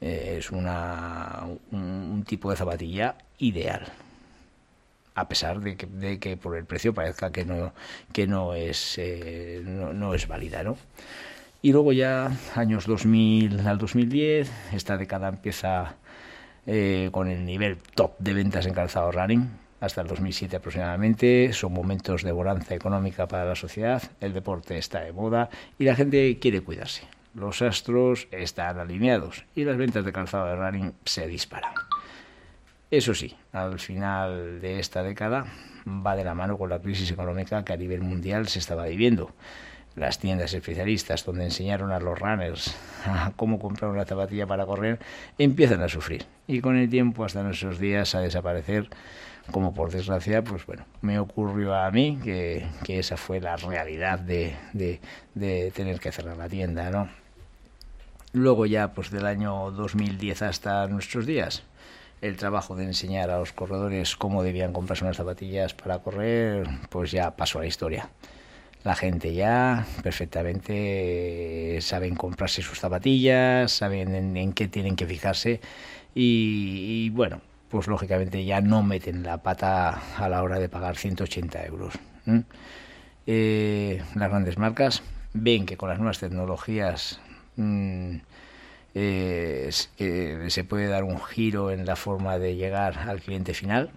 es 0.00 0.50
una, 0.50 1.44
un 1.72 2.24
tipo 2.26 2.50
de 2.50 2.56
zapatilla 2.56 3.16
ideal 3.38 3.86
a 5.18 5.28
pesar 5.28 5.60
de 5.60 5.76
que, 5.76 5.86
de 5.86 6.18
que, 6.18 6.36
por 6.36 6.56
el 6.56 6.64
precio 6.64 6.94
parezca 6.94 7.30
que 7.32 7.44
no 7.44 7.72
que 8.12 8.26
no 8.26 8.54
es 8.54 8.96
eh, 8.98 9.62
no, 9.64 10.14
es 10.14 10.28
válida 10.28 10.62
no 10.62 10.76
y 11.60 11.72
luego 11.72 11.92
ya 11.92 12.30
años 12.54 12.86
2000 12.86 13.66
al 13.66 13.78
2010 13.78 14.50
esta 14.72 14.96
década 14.96 15.28
empieza 15.28 15.96
eh, 16.66 17.08
con 17.12 17.28
el 17.28 17.44
nivel 17.44 17.78
top 17.94 18.12
de 18.18 18.34
ventas 18.34 18.66
en 18.66 18.74
calzado 18.74 19.10
running 19.10 19.48
hasta 19.80 20.00
el 20.00 20.08
2007 20.08 20.56
aproximadamente. 20.56 21.52
Son 21.52 21.72
momentos 21.72 22.22
de 22.22 22.32
bonanza 22.32 22.74
económica 22.74 23.26
para 23.28 23.44
la 23.44 23.54
sociedad 23.54 24.02
el 24.20 24.32
deporte 24.32 24.76
está 24.78 25.00
de 25.00 25.12
moda 25.12 25.50
y 25.78 25.84
la 25.84 25.94
gente 25.94 26.38
quiere 26.40 26.60
cuidarse. 26.60 27.04
Los 27.34 27.62
astros 27.62 28.26
están 28.32 28.78
alineados 28.78 29.44
y 29.54 29.64
las 29.64 29.76
ventas 29.76 30.04
de 30.04 30.12
calzado 30.12 30.46
de 30.46 30.56
running 30.56 30.92
se 31.04 31.26
disparan 31.26 31.72
eso 32.90 33.14
sí, 33.14 33.36
al 33.52 33.78
final 33.78 34.60
de 34.60 34.78
esta 34.78 35.02
década 35.02 35.46
va 35.86 36.16
de 36.16 36.24
la 36.24 36.34
mano 36.34 36.56
con 36.56 36.70
la 36.70 36.80
crisis 36.80 37.10
económica 37.10 37.64
que 37.64 37.72
a 37.72 37.76
nivel 37.76 38.00
mundial 38.00 38.48
se 38.48 38.58
estaba 38.58 38.86
viviendo. 38.86 39.30
Las 39.94 40.18
tiendas 40.18 40.54
especialistas 40.54 41.24
donde 41.24 41.44
enseñaron 41.44 41.92
a 41.92 41.98
los 42.00 42.18
runners 42.18 42.74
a 43.04 43.32
cómo 43.36 43.58
comprar 43.58 43.90
una 43.90 44.04
zapatilla 44.04 44.46
para 44.46 44.64
correr 44.64 45.00
empiezan 45.38 45.82
a 45.82 45.88
sufrir 45.88 46.24
y 46.46 46.60
con 46.60 46.76
el 46.76 46.88
tiempo 46.88 47.24
hasta 47.24 47.42
nuestros 47.42 47.78
días 47.78 48.14
a 48.14 48.20
desaparecer 48.20 48.88
como 49.50 49.74
por 49.74 49.90
desgracia, 49.90 50.44
pues 50.44 50.64
bueno, 50.66 50.84
me 51.00 51.18
ocurrió 51.18 51.74
a 51.74 51.90
mí 51.90 52.18
que, 52.22 52.66
esa 52.86 53.16
fue 53.16 53.40
la 53.40 53.56
realidad 53.56 54.18
de, 54.18 54.54
de, 54.72 55.00
de, 55.34 55.70
tener 55.70 56.00
que 56.00 56.12
cerrar 56.12 56.36
la 56.36 56.48
tienda, 56.48 56.90
¿no? 56.90 57.08
Luego 58.32 58.66
ya, 58.66 58.92
pues 58.92 59.10
del 59.10 59.24
año 59.24 59.70
2010 59.70 60.42
hasta 60.42 60.86
nuestros 60.86 61.24
días, 61.24 61.64
el 62.20 62.36
trabajo 62.36 62.74
de 62.74 62.84
enseñar 62.84 63.30
a 63.30 63.38
los 63.38 63.52
corredores 63.52 64.16
cómo 64.16 64.42
debían 64.42 64.72
comprarse 64.72 65.04
unas 65.04 65.16
zapatillas 65.16 65.74
para 65.74 66.00
correr, 66.00 66.66
pues 66.90 67.10
ya 67.10 67.36
pasó 67.36 67.58
a 67.58 67.62
la 67.62 67.68
historia. 67.68 68.10
La 68.84 68.94
gente 68.94 69.34
ya 69.34 69.86
perfectamente 70.02 71.78
saben 71.80 72.14
comprarse 72.14 72.62
sus 72.62 72.78
zapatillas, 72.78 73.72
saben 73.72 74.36
en, 74.36 74.52
qué 74.52 74.68
tienen 74.68 74.96
que 74.96 75.06
fijarse 75.06 75.60
y, 76.14 77.10
bueno, 77.10 77.40
pues 77.68 77.86
lógicamente 77.86 78.44
ya 78.44 78.60
no 78.60 78.82
meten 78.82 79.22
la 79.22 79.42
pata 79.42 80.00
a 80.16 80.28
la 80.28 80.42
hora 80.42 80.58
de 80.58 80.68
pagar 80.68 80.96
180 80.96 81.66
euros. 81.66 81.94
Eh, 83.26 84.02
las 84.14 84.30
grandes 84.30 84.58
marcas 84.58 85.02
ven 85.34 85.66
que 85.66 85.76
con 85.76 85.88
las 85.88 85.98
nuevas 85.98 86.18
tecnologías 86.18 87.20
mm, 87.56 88.16
eh, 88.94 89.70
se 89.70 90.64
puede 90.64 90.86
dar 90.86 91.04
un 91.04 91.20
giro 91.20 91.70
en 91.70 91.86
la 91.86 91.96
forma 91.96 92.38
de 92.38 92.56
llegar 92.56 92.98
al 92.98 93.20
cliente 93.20 93.54
final 93.54 93.90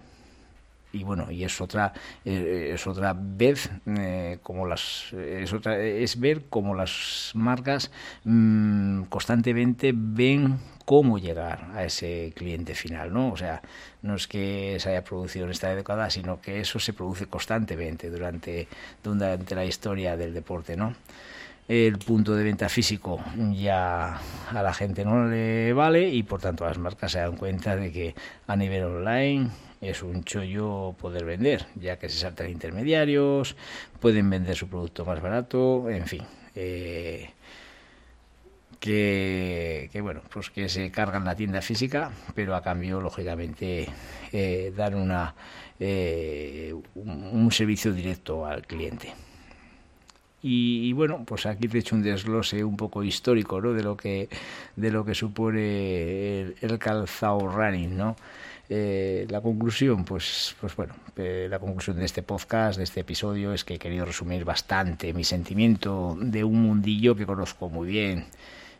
y 0.92 1.04
bueno 1.04 1.30
y 1.30 1.44
es 1.44 1.60
otra 1.60 1.94
eh, 2.24 2.76
otra 2.84 3.14
vez 3.16 3.70
eh, 3.86 4.38
como 4.42 4.66
las 4.66 5.12
es 5.14 5.52
otra 5.52 5.78
es 5.78 6.20
ver 6.20 6.42
cómo 6.50 6.74
las 6.74 7.32
marcas 7.34 7.90
mm, 8.24 9.04
constantemente 9.04 9.92
ven 9.94 10.58
cómo 10.84 11.18
llegar 11.18 11.70
a 11.74 11.84
ese 11.84 12.32
cliente 12.34 12.74
final, 12.74 13.12
¿no? 13.12 13.32
O 13.32 13.36
sea, 13.36 13.62
no 14.02 14.14
es 14.14 14.26
que 14.26 14.76
se 14.80 14.90
haya 14.90 15.04
producido 15.04 15.44
en 15.44 15.52
esta 15.52 15.74
década, 15.74 16.10
sino 16.10 16.40
que 16.40 16.60
eso 16.60 16.78
se 16.78 16.92
produce 16.92 17.26
constantemente 17.26 18.10
durante, 18.10 18.68
durante 19.02 19.54
la 19.54 19.64
historia 19.64 20.16
del 20.16 20.34
deporte, 20.34 20.76
¿no? 20.76 20.94
El 21.68 21.98
punto 21.98 22.34
de 22.34 22.44
venta 22.44 22.68
físico 22.68 23.20
ya 23.52 24.18
a 24.50 24.62
la 24.62 24.74
gente 24.74 25.04
no 25.04 25.26
le 25.28 25.72
vale 25.72 26.08
y 26.08 26.22
por 26.22 26.40
tanto 26.40 26.64
las 26.64 26.78
marcas 26.78 27.12
se 27.12 27.20
dan 27.20 27.36
cuenta 27.36 27.76
de 27.76 27.92
que 27.92 28.14
a 28.46 28.56
nivel 28.56 28.84
online 28.84 29.48
es 29.80 30.02
un 30.02 30.22
chollo 30.22 30.94
poder 30.98 31.24
vender, 31.24 31.66
ya 31.74 31.98
que 31.98 32.08
se 32.08 32.18
saltan 32.18 32.50
intermediarios, 32.50 33.56
pueden 34.00 34.30
vender 34.30 34.56
su 34.56 34.68
producto 34.68 35.04
más 35.04 35.20
barato, 35.20 35.90
en 35.90 36.06
fin. 36.06 36.22
Eh, 36.54 37.30
que, 38.78 40.00
bueno, 40.02 40.22
pues 40.32 40.50
que 40.50 40.68
se 40.68 40.90
cargan 40.90 41.24
la 41.24 41.36
tienda 41.36 41.62
física, 41.62 42.10
pero 42.34 42.54
a 42.56 42.62
cambio, 42.62 43.00
lógicamente, 43.00 43.88
eh, 44.32 44.72
dar 44.76 44.94
una, 44.94 45.34
eh, 45.78 46.74
un 46.94 47.50
servicio 47.52 47.92
directo 47.92 48.44
al 48.44 48.66
cliente. 48.66 49.14
Y, 50.44 50.92
bueno, 50.94 51.24
pues 51.24 51.46
aquí 51.46 51.68
te 51.68 51.76
he 51.78 51.80
hecho 51.80 51.94
un 51.94 52.02
desglose 52.02 52.64
un 52.64 52.76
poco 52.76 53.04
histórico 53.04 53.60
¿no? 53.60 53.72
de 53.72 53.84
lo 53.84 53.96
que 53.96 54.28
de 54.74 54.90
lo 54.90 55.04
que 55.04 55.14
supone 55.14 56.54
el, 56.60 56.78
calzado 56.80 57.46
running, 57.46 57.96
¿no? 57.96 58.16
Eh, 58.68 59.26
la 59.28 59.40
conclusión, 59.40 60.04
pues, 60.04 60.56
pues 60.60 60.74
bueno, 60.74 60.94
eh, 61.16 61.46
la 61.48 61.58
conclusión 61.60 61.96
de 61.98 62.06
este 62.06 62.22
podcast, 62.22 62.78
de 62.78 62.84
este 62.84 63.00
episodio, 63.00 63.52
es 63.52 63.64
que 63.64 63.74
he 63.74 63.78
querido 63.78 64.04
resumir 64.04 64.44
bastante 64.44 65.12
mi 65.12 65.24
sentimiento 65.24 66.16
de 66.20 66.42
un 66.42 66.62
mundillo 66.62 67.14
que 67.14 67.26
conozco 67.26 67.68
muy 67.68 67.86
bien 67.88 68.26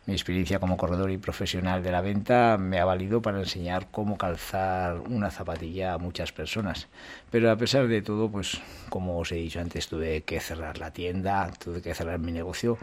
mi 0.05 0.13
experiencia 0.13 0.59
como 0.59 0.75
corredor 0.75 1.11
y 1.11 1.17
profesional 1.17 1.81
de 1.81 1.91
la 1.91 2.01
venta 2.01 2.57
me 2.57 2.79
ha 2.79 2.85
valido 2.85 3.21
para 3.21 3.39
enseñar 3.39 3.87
cómo 3.89 4.17
calzar 4.17 4.99
una 4.99 5.31
zapatilla 5.31 5.93
a 5.93 5.97
muchas 5.97 6.33
personas. 6.33 6.87
Pero 7.31 7.49
a 7.49 7.55
pesar 7.55 7.87
de 7.87 8.01
todo, 8.01 8.29
pues 8.29 8.59
como 8.89 9.17
os 9.17 9.31
he 9.31 9.35
dicho 9.35 9.61
antes, 9.61 9.87
tuve 9.87 10.23
que 10.23 10.39
cerrar 10.41 10.77
la 10.77 10.91
tienda, 10.91 11.51
tuve 11.63 11.81
que 11.81 11.93
cerrar 11.93 12.19
mi 12.19 12.33
negocio 12.33 12.77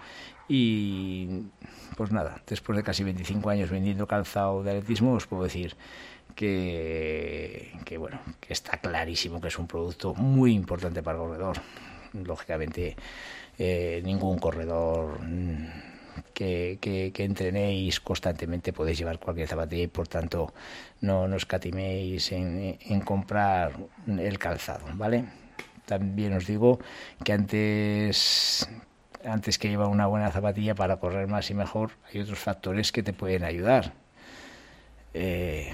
y 0.48 1.44
pues 1.96 2.10
nada, 2.10 2.42
después 2.46 2.76
de 2.76 2.82
casi 2.82 3.04
25 3.04 3.50
años 3.50 3.70
vendiendo 3.70 4.06
calzado 4.06 4.62
de 4.62 4.70
atletismo, 4.70 5.12
os 5.12 5.26
puedo 5.26 5.44
decir 5.44 5.76
que, 6.34 7.96
bueno, 7.98 8.18
que 8.40 8.52
está 8.52 8.78
clarísimo 8.78 9.40
que 9.40 9.48
es 9.48 9.58
un 9.58 9.66
producto 9.66 10.14
muy 10.14 10.54
importante 10.54 11.02
para 11.02 11.18
el 11.18 11.24
corredor. 11.24 11.58
Lógicamente, 12.14 12.96
eh, 13.58 14.00
ningún 14.04 14.38
corredor 14.38 15.20
que, 16.34 17.12
entrenéis 17.18 18.00
constantemente 18.00 18.72
podéis 18.72 18.98
llevar 18.98 19.18
cualquier 19.18 19.48
zapatilla 19.48 19.84
y 19.84 19.88
por 19.88 20.08
tanto 20.08 20.52
no, 21.00 21.28
nos 21.28 21.42
escatiméis 21.42 22.32
en, 22.32 22.78
en 22.80 23.00
comprar 23.00 23.72
el 24.06 24.38
calzado, 24.38 24.86
¿vale? 24.94 25.24
También 25.86 26.34
os 26.34 26.46
digo 26.46 26.78
que 27.24 27.32
antes 27.32 28.68
antes 29.24 29.58
que 29.58 29.68
llevar 29.68 29.88
una 29.88 30.06
buena 30.06 30.30
zapatilla 30.30 30.74
para 30.74 30.98
correr 30.98 31.26
más 31.28 31.50
y 31.50 31.54
mejor, 31.54 31.92
hay 32.12 32.20
otros 32.20 32.38
factores 32.38 32.92
que 32.92 33.02
te 33.02 33.12
pueden 33.12 33.44
ayudar. 33.44 33.92
Eh, 35.14 35.72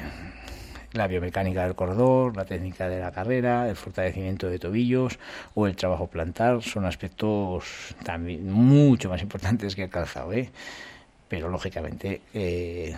la 0.96 1.06
biomecánica 1.06 1.64
del 1.64 1.74
corredor, 1.74 2.36
la 2.36 2.44
técnica 2.44 2.88
de 2.88 3.00
la 3.00 3.12
carrera, 3.12 3.68
el 3.68 3.76
fortalecimiento 3.76 4.48
de 4.48 4.58
tobillos 4.58 5.18
o 5.54 5.66
el 5.66 5.76
trabajo 5.76 6.06
plantar 6.06 6.62
son 6.62 6.84
aspectos 6.84 7.94
también 8.04 8.50
mucho 8.50 9.08
más 9.08 9.22
importantes 9.22 9.74
que 9.74 9.84
el 9.84 9.90
calzado, 9.90 10.32
¿eh? 10.32 10.50
pero 11.28 11.48
lógicamente 11.48 12.22
eh, 12.34 12.96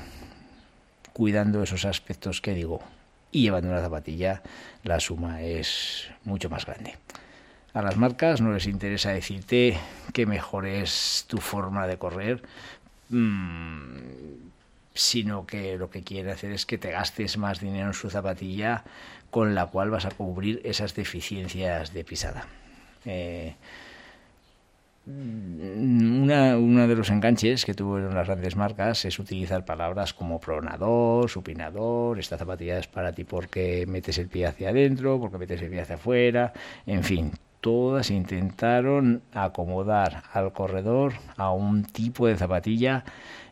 cuidando 1.12 1.62
esos 1.62 1.84
aspectos 1.84 2.40
que 2.40 2.54
digo 2.54 2.80
y 3.30 3.42
llevando 3.42 3.68
una 3.68 3.80
zapatilla, 3.80 4.42
la 4.84 5.00
suma 5.00 5.42
es 5.42 6.08
mucho 6.24 6.48
más 6.48 6.64
grande. 6.64 6.96
A 7.74 7.82
las 7.82 7.96
marcas 7.96 8.40
no 8.40 8.52
les 8.52 8.66
interesa 8.66 9.10
decirte 9.10 9.78
que 10.12 10.26
mejores 10.26 11.26
tu 11.28 11.38
forma 11.38 11.86
de 11.86 11.98
correr. 11.98 12.42
Mm, 13.10 14.48
sino 14.98 15.46
que 15.46 15.78
lo 15.78 15.90
que 15.90 16.02
quiere 16.02 16.32
hacer 16.32 16.50
es 16.50 16.66
que 16.66 16.76
te 16.76 16.90
gastes 16.90 17.38
más 17.38 17.60
dinero 17.60 17.86
en 17.86 17.94
su 17.94 18.10
zapatilla 18.10 18.82
con 19.30 19.54
la 19.54 19.66
cual 19.66 19.90
vas 19.90 20.06
a 20.06 20.10
cubrir 20.10 20.60
esas 20.64 20.96
deficiencias 20.96 21.92
de 21.94 22.02
pisada. 22.02 22.46
Eh, 23.04 23.54
una, 25.06 26.86
de 26.88 26.96
los 26.96 27.10
enganches 27.10 27.64
que 27.64 27.74
tuvieron 27.74 28.12
las 28.12 28.26
grandes 28.26 28.56
marcas 28.56 29.04
es 29.04 29.20
utilizar 29.20 29.64
palabras 29.64 30.12
como 30.12 30.40
pronador, 30.40 31.30
supinador, 31.30 32.18
esta 32.18 32.36
zapatilla 32.36 32.78
es 32.78 32.88
para 32.88 33.12
ti 33.12 33.22
porque 33.22 33.86
metes 33.86 34.18
el 34.18 34.26
pie 34.26 34.46
hacia 34.46 34.70
adentro, 34.70 35.20
porque 35.20 35.38
metes 35.38 35.62
el 35.62 35.70
pie 35.70 35.82
hacia 35.82 35.94
afuera, 35.94 36.52
en 36.86 37.04
fin, 37.04 37.32
todas 37.60 38.10
intentaron 38.10 39.22
acomodar 39.32 40.22
al 40.32 40.52
corredor 40.52 41.14
a 41.36 41.50
un 41.50 41.84
tipo 41.84 42.26
de 42.26 42.36
zapatilla 42.36 43.04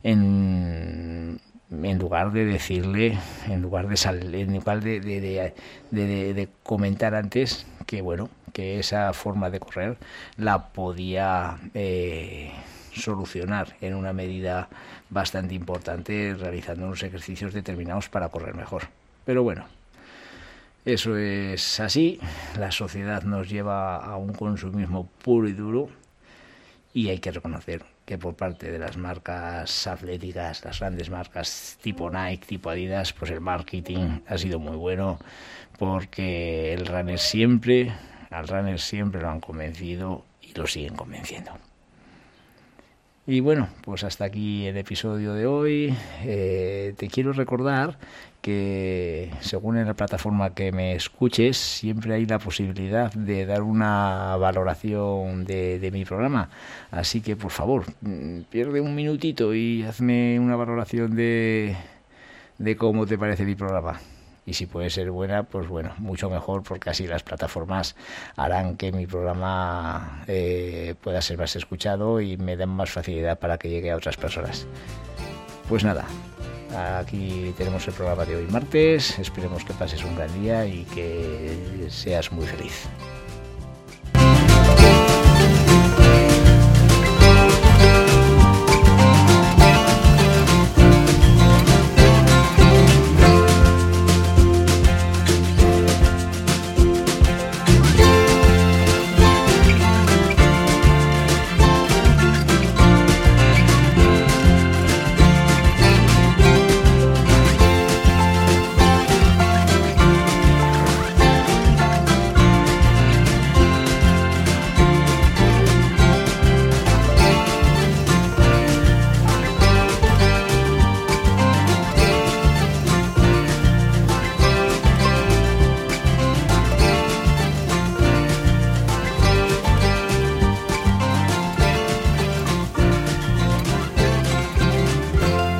en, 0.03 1.40
lugar 1.71 2.33
de 2.33 2.45
decirle, 2.45 3.19
en 3.49 3.62
lugar 3.62 3.88
de 3.88 3.97
en 4.42 4.55
lugar 4.55 4.83
de, 4.83 5.01
de, 5.01 5.53
de, 5.90 6.49
comentar 6.62 7.14
antes 7.14 7.66
que 7.87 8.03
bueno, 8.03 8.29
que 8.53 8.79
esa 8.79 9.12
forma 9.12 9.51
de 9.51 9.61
correr 9.61 9.97
la 10.37 10.69
podía 10.69 11.59
eh, 11.75 12.53
solucionar 12.92 13.77
en 13.81 13.95
una 13.95 14.12
medida 14.12 14.69
bastante 15.11 15.55
importante 15.55 16.35
realizando 16.38 16.87
unos 16.87 17.03
ejercicios 17.03 17.53
determinados 17.53 18.09
para 18.09 18.29
correr 18.29 18.55
mejor. 18.55 18.85
Pero 19.25 19.42
bueno, 19.42 19.66
eso 20.87 21.16
es 21.16 21.81
así, 21.81 22.20
la 22.59 22.70
sociedad 22.70 23.25
nos 23.25 23.51
lleva 23.51 23.96
a 23.96 24.16
un 24.16 24.33
consumismo 24.33 25.09
puro 25.22 25.49
y 25.49 25.53
duro 25.53 25.88
y 26.94 27.09
hay 27.09 27.18
que 27.18 27.33
reconocer 27.33 27.85
que 28.05 28.18
por 28.18 28.37
parte 28.37 28.70
de 28.70 28.79
las 28.79 28.96
marcas 28.96 29.88
atléticas, 29.88 30.64
las 30.64 30.79
grandes 30.79 31.11
marcas 31.11 31.77
tipo 31.83 32.09
Nike, 32.09 32.46
tipo 32.46 32.70
Adidas, 32.70 33.12
pues 33.12 33.33
el 33.33 33.40
marketing 33.40 34.20
ha 34.29 34.38
sido 34.38 34.61
muy 34.61 34.77
bueno 34.77 35.18
porque 35.77 36.72
el 36.72 36.87
runner 36.87 37.18
siempre, 37.18 37.92
al 38.31 38.46
runner 38.46 38.79
siempre 38.79 39.20
lo 39.20 39.29
han 39.29 39.40
convencido 39.40 40.25
y 40.40 40.55
lo 40.55 40.68
siguen 40.68 40.94
convenciendo. 40.94 41.51
Y 43.28 43.40
bueno, 43.40 43.68
pues 43.82 44.04
hasta 44.04 44.24
aquí 44.24 44.66
el 44.66 44.76
episodio 44.76 45.34
de 45.34 45.46
hoy. 45.46 45.94
Eh, 46.22 46.94
te 46.96 47.08
quiero 47.08 47.32
recordar 47.32 47.98
que 48.40 49.32
según 49.40 49.78
en 49.78 49.86
la 49.88 49.94
plataforma 49.94 50.54
que 50.54 50.70
me 50.70 50.94
escuches, 50.94 51.56
siempre 51.56 52.14
hay 52.14 52.26
la 52.26 52.38
posibilidad 52.38 53.12
de 53.12 53.44
dar 53.44 53.62
una 53.62 54.36
valoración 54.36 55.44
de, 55.44 55.90
mi 55.92 56.04
programa. 56.04 56.50
Así 56.92 57.20
que 57.20 57.34
por 57.34 57.50
favor, 57.50 57.84
mm, 58.02 58.42
pierde 58.42 58.80
un 58.80 58.94
minutito 58.94 59.52
y 59.54 59.82
hazme 59.82 60.38
una 60.38 60.54
valoración 60.54 61.16
de, 61.16 61.76
de 62.58 62.76
cómo 62.76 63.06
te 63.06 63.18
parece 63.18 63.44
mi 63.44 63.56
programa 63.56 64.00
y 64.46 64.54
si 64.54 64.66
puede 64.66 64.88
ser 64.90 65.11
buena, 65.11 65.42
pues 65.42 65.68
bueno, 65.68 65.92
mucho 65.98 66.30
mejor 66.30 66.62
porque 66.62 66.88
así 66.88 67.06
las 67.06 67.24
plataformas 67.24 67.96
harán 68.37 68.76
que 68.76 68.92
mi 68.92 69.06
programa 69.06 70.22
eh, 70.28 70.94
pueda 71.02 71.20
ser 71.20 71.37
más 71.37 71.56
escuchado 71.56 72.20
y 72.20 72.37
me 72.37 72.56
den 72.56 72.68
más 72.68 72.90
facilidad 72.90 73.38
para 73.40 73.59
que 73.59 73.68
llegue 73.68 73.90
a 73.90 73.96
otras 73.96 74.16
personas. 74.16 74.66
Pues 75.68 75.82
nada, 75.82 76.06
aquí 76.96 77.52
tenemos 77.59 77.87
el 77.88 77.94
programa 77.94 78.24
de 78.24 78.37
hoy 78.37 78.46
martes, 78.46 79.18
esperemos 79.18 79.64
que 79.64 79.74
pases 79.74 80.04
un 80.04 80.14
gran 80.14 80.32
día 80.40 80.64
y 80.64 80.85
que 80.85 81.88
seas 81.90 82.30
muy 82.30 82.46
feliz. 82.46 82.88